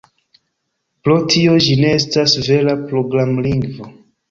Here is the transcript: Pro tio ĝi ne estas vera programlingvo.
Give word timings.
Pro 1.07 1.17
tio 1.33 1.59
ĝi 1.67 1.77
ne 1.83 1.93
estas 1.99 2.35
vera 2.49 2.77
programlingvo. 2.91 3.95